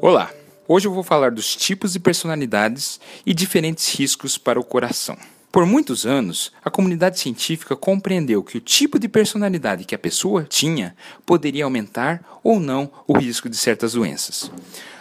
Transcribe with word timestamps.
Olá! 0.00 0.30
Hoje 0.68 0.86
eu 0.86 0.94
vou 0.94 1.02
falar 1.02 1.32
dos 1.32 1.56
tipos 1.56 1.92
de 1.92 1.98
personalidades 1.98 3.00
e 3.26 3.34
diferentes 3.34 3.92
riscos 3.98 4.38
para 4.38 4.60
o 4.60 4.64
coração. 4.64 5.18
Por 5.50 5.66
muitos 5.66 6.06
anos, 6.06 6.52
a 6.64 6.70
comunidade 6.70 7.18
científica 7.18 7.74
compreendeu 7.74 8.44
que 8.44 8.56
o 8.56 8.60
tipo 8.60 8.96
de 8.96 9.08
personalidade 9.08 9.84
que 9.84 9.96
a 9.96 9.98
pessoa 9.98 10.44
tinha 10.44 10.94
poderia 11.26 11.64
aumentar 11.64 12.22
ou 12.44 12.60
não 12.60 12.88
o 13.08 13.18
risco 13.18 13.48
de 13.48 13.56
certas 13.56 13.94
doenças. 13.94 14.52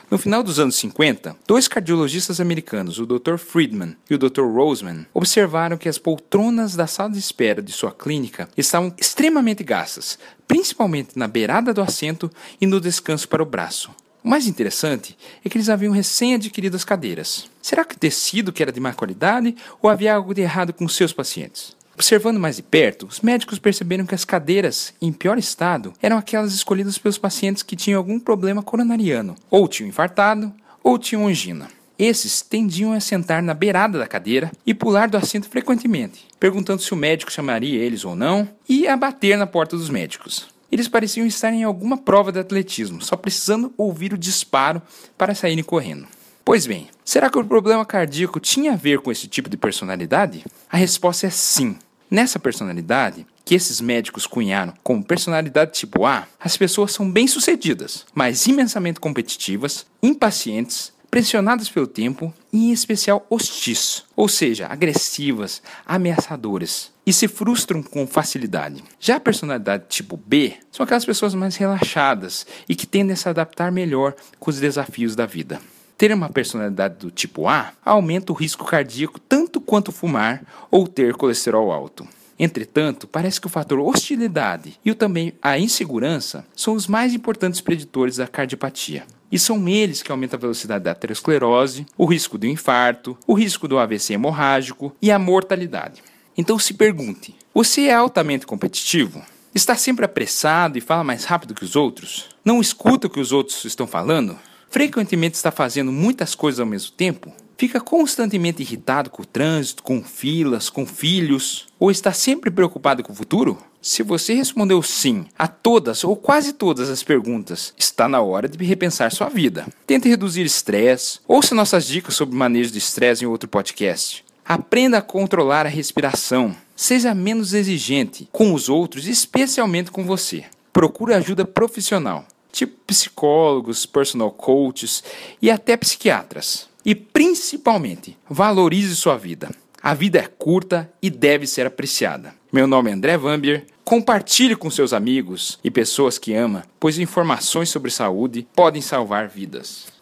No 0.09 0.17
final 0.17 0.41
dos 0.41 0.57
anos 0.59 0.75
50, 0.77 1.35
dois 1.45 1.67
cardiologistas 1.67 2.41
americanos, 2.41 2.97
o 2.97 3.05
Dr. 3.05 3.37
Friedman 3.37 3.95
e 4.09 4.15
o 4.15 4.17
Dr. 4.17 4.47
Roseman, 4.51 5.05
observaram 5.13 5.77
que 5.77 5.87
as 5.87 5.99
poltronas 5.99 6.75
da 6.75 6.87
sala 6.87 7.11
de 7.11 7.19
espera 7.19 7.61
de 7.61 7.71
sua 7.71 7.91
clínica 7.91 8.49
estavam 8.57 8.91
extremamente 8.97 9.63
gastas, 9.63 10.17
principalmente 10.47 11.09
na 11.15 11.27
beirada 11.27 11.71
do 11.71 11.81
assento 11.81 12.31
e 12.59 12.65
no 12.65 12.81
descanso 12.81 13.29
para 13.29 13.43
o 13.43 13.45
braço. 13.45 13.91
O 14.27 14.29
mais 14.29 14.45
interessante 14.45 15.17
é 15.41 15.47
que 15.47 15.57
eles 15.57 15.69
haviam 15.69 15.93
recém-adquirido 15.93 16.75
as 16.75 16.83
cadeiras. 16.83 17.49
Será 17.61 17.85
que 17.85 17.95
o 17.95 17.97
tecido 17.97 18.51
que 18.51 18.61
era 18.61 18.73
de 18.73 18.79
má 18.81 18.91
qualidade 18.91 19.55
ou 19.81 19.89
havia 19.89 20.13
algo 20.13 20.33
de 20.33 20.41
errado 20.41 20.73
com 20.73 20.85
seus 20.89 21.13
pacientes? 21.13 21.77
Observando 21.93 22.37
mais 22.37 22.57
de 22.57 22.61
perto, 22.61 23.05
os 23.05 23.21
médicos 23.21 23.57
perceberam 23.57 24.05
que 24.05 24.13
as 24.13 24.25
cadeiras, 24.25 24.93
em 25.01 25.13
pior 25.13 25.37
estado, 25.37 25.93
eram 26.01 26.17
aquelas 26.17 26.53
escolhidas 26.53 26.97
pelos 26.97 27.17
pacientes 27.17 27.63
que 27.63 27.77
tinham 27.77 27.97
algum 27.97 28.19
problema 28.19 28.61
coronariano, 28.61 29.33
ou 29.49 29.65
tinham 29.65 29.87
infartado, 29.87 30.53
ou 30.83 30.99
tinham 30.99 31.25
angina. 31.25 31.69
Esses 31.97 32.41
tendiam 32.41 32.91
a 32.91 32.99
sentar 32.99 33.41
na 33.41 33.53
beirada 33.53 33.97
da 33.97 34.07
cadeira 34.07 34.51
e 34.65 34.73
pular 34.73 35.07
do 35.07 35.15
assento 35.15 35.47
frequentemente, 35.47 36.27
perguntando 36.37 36.81
se 36.81 36.93
o 36.93 36.97
médico 36.97 37.31
chamaria 37.31 37.81
eles 37.81 38.03
ou 38.03 38.13
não, 38.13 38.45
e 38.67 38.89
a 38.89 38.97
bater 38.97 39.37
na 39.37 39.47
porta 39.47 39.77
dos 39.77 39.89
médicos. 39.89 40.56
Eles 40.71 40.87
pareciam 40.87 41.25
estar 41.25 41.53
em 41.53 41.63
alguma 41.63 41.97
prova 41.97 42.31
de 42.31 42.39
atletismo, 42.39 43.01
só 43.01 43.15
precisando 43.15 43.73
ouvir 43.77 44.13
o 44.13 44.17
disparo 44.17 44.81
para 45.17 45.35
saírem 45.35 45.63
correndo. 45.63 46.07
Pois 46.43 46.65
bem, 46.65 46.87
será 47.03 47.29
que 47.29 47.37
o 47.37 47.43
problema 47.43 47.85
cardíaco 47.85 48.39
tinha 48.39 48.73
a 48.73 48.77
ver 48.77 48.99
com 48.99 49.11
esse 49.11 49.27
tipo 49.27 49.49
de 49.49 49.57
personalidade? 49.57 50.45
A 50.69 50.77
resposta 50.77 51.27
é 51.27 51.29
sim. 51.29 51.77
Nessa 52.09 52.39
personalidade, 52.39 53.25
que 53.43 53.55
esses 53.55 53.81
médicos 53.81 54.25
cunharam 54.25 54.73
como 54.83 55.03
personalidade 55.03 55.71
tipo 55.71 56.05
A, 56.05 56.25
as 56.39 56.55
pessoas 56.55 56.93
são 56.93 57.09
bem-sucedidas, 57.09 58.05
mas 58.13 58.45
imensamente 58.45 58.99
competitivas, 58.99 59.85
impacientes, 60.01 60.93
pressionadas 61.09 61.69
pelo 61.69 61.87
tempo 61.87 62.33
e, 62.51 62.69
em 62.69 62.71
especial, 62.71 63.25
hostis, 63.29 64.03
ou 64.15 64.27
seja, 64.27 64.67
agressivas, 64.67 65.61
ameaçadoras 65.85 66.91
e 67.05 67.13
se 67.13 67.27
frustram 67.27 67.81
com 67.81 68.05
facilidade. 68.05 68.83
Já 68.99 69.15
a 69.15 69.19
personalidade 69.19 69.85
tipo 69.87 70.17
B 70.17 70.55
são 70.71 70.83
aquelas 70.83 71.05
pessoas 71.05 71.33
mais 71.33 71.55
relaxadas 71.55 72.45
e 72.67 72.75
que 72.75 72.85
tendem 72.85 73.13
a 73.13 73.15
se 73.15 73.29
adaptar 73.29 73.71
melhor 73.71 74.13
com 74.39 74.49
os 74.49 74.59
desafios 74.59 75.15
da 75.15 75.25
vida. 75.25 75.61
Ter 75.97 76.13
uma 76.13 76.29
personalidade 76.29 76.97
do 76.97 77.09
tipo 77.09 77.47
A 77.47 77.71
aumenta 77.83 78.31
o 78.31 78.35
risco 78.35 78.65
cardíaco 78.65 79.19
tanto 79.19 79.59
quanto 79.59 79.91
fumar 79.91 80.43
ou 80.69 80.87
ter 80.87 81.13
colesterol 81.13 81.71
alto. 81.71 82.07
Entretanto, 82.39 83.07
parece 83.07 83.41
que 83.41 83.47
o 83.47 83.49
fator 83.49 83.79
hostilidade 83.79 84.79
e 84.85 84.93
também 84.93 85.33
a 85.41 85.57
insegurança 85.57 86.45
são 86.55 86.75
os 86.75 86.87
mais 86.87 87.13
importantes 87.13 87.61
preditores 87.61 88.17
da 88.17 88.27
cardiopatia. 88.27 89.05
E 89.31 89.37
são 89.37 89.67
eles 89.67 90.01
que 90.01 90.11
aumentam 90.11 90.37
a 90.37 90.41
velocidade 90.41 90.83
da 90.83 90.91
aterosclerose, 90.91 91.85
o 91.97 92.05
risco 92.05 92.37
do 92.37 92.45
infarto, 92.45 93.17
o 93.27 93.33
risco 93.33 93.67
do 93.67 93.77
AVC 93.77 94.13
hemorrágico 94.13 94.95
e 95.01 95.11
a 95.11 95.19
mortalidade. 95.19 96.01
Então 96.37 96.57
se 96.57 96.73
pergunte: 96.73 97.35
você 97.53 97.87
é 97.87 97.93
altamente 97.93 98.45
competitivo? 98.45 99.21
Está 99.53 99.75
sempre 99.75 100.05
apressado 100.05 100.77
e 100.77 100.81
fala 100.81 101.03
mais 101.03 101.25
rápido 101.25 101.55
que 101.55 101.63
os 101.63 101.75
outros? 101.75 102.29
Não 102.45 102.61
escuta 102.61 103.07
o 103.07 103.09
que 103.09 103.19
os 103.19 103.31
outros 103.31 103.65
estão 103.65 103.87
falando? 103.87 104.37
Frequentemente 104.69 105.35
está 105.35 105.51
fazendo 105.51 105.91
muitas 105.91 106.35
coisas 106.35 106.59
ao 106.59 106.65
mesmo 106.65 106.91
tempo? 106.91 107.33
Fica 107.57 107.81
constantemente 107.81 108.61
irritado 108.61 109.09
com 109.09 109.23
o 109.23 109.25
trânsito, 109.25 109.81
com 109.81 110.03
filas, 110.03 110.69
com 110.69 110.85
filhos? 110.85 111.65
Ou 111.79 111.89
está 111.89 112.13
sempre 112.13 112.51
preocupado 112.51 113.01
com 113.01 113.11
o 113.11 113.15
futuro? 113.15 113.57
Se 113.81 114.03
você 114.03 114.35
respondeu 114.35 114.83
sim 114.83 115.25
a 115.37 115.47
todas 115.47 116.03
ou 116.03 116.15
quase 116.15 116.53
todas 116.53 116.87
as 116.87 117.01
perguntas, 117.01 117.73
está 117.75 118.07
na 118.07 118.21
hora 118.21 118.47
de 118.47 118.63
repensar 118.63 119.11
sua 119.11 119.27
vida. 119.27 119.65
Tente 119.87 120.07
reduzir 120.07 120.45
estresse, 120.45 121.19
ouça 121.27 121.55
nossas 121.55 121.87
dicas 121.87 122.13
sobre 122.13 122.35
manejo 122.35 122.71
de 122.71 122.77
estresse 122.77 123.23
em 123.23 123.27
outro 123.27 123.49
podcast. 123.49 124.23
Aprenda 124.45 124.99
a 124.99 125.01
controlar 125.01 125.65
a 125.65 125.69
respiração. 125.69 126.55
Seja 126.75 127.15
menos 127.15 127.55
exigente 127.55 128.29
com 128.31 128.53
os 128.53 128.69
outros, 128.69 129.07
especialmente 129.07 129.89
com 129.89 130.05
você. 130.05 130.45
Procure 130.71 131.15
ajuda 131.15 131.43
profissional, 131.43 132.23
tipo 132.51 132.77
psicólogos, 132.85 133.87
personal 133.87 134.29
coaches 134.29 135.03
e 135.41 135.49
até 135.49 135.75
psiquiatras. 135.75 136.67
E 136.87 136.95
principalmente, 136.95 138.17
valorize 138.29 138.95
sua 138.95 139.17
vida. 139.17 139.49
A 139.83 139.93
vida 139.93 140.19
é 140.19 140.25
curta 140.25 140.89
e 141.01 141.09
deve 141.09 141.45
ser 141.45 141.65
apreciada. 141.67 142.33
Meu 142.49 142.65
nome 142.65 142.89
é 142.89 142.93
André 142.93 143.17
Vambier. 143.17 143.65
Compartilhe 143.83 144.55
com 144.55 144.71
seus 144.71 144.93
amigos 144.93 145.59
e 145.61 145.69
pessoas 145.69 146.17
que 146.17 146.33
ama, 146.33 146.63
pois 146.79 146.97
informações 146.97 147.67
sobre 147.67 147.91
saúde 147.91 148.47
podem 148.55 148.81
salvar 148.81 149.27
vidas. 149.27 149.96